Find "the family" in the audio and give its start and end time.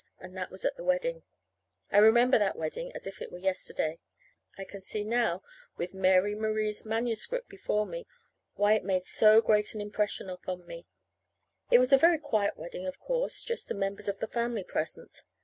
14.17-14.63